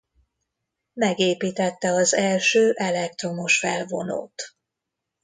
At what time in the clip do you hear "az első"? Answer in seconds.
1.91-2.71